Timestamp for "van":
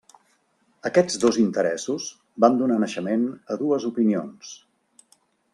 2.45-2.57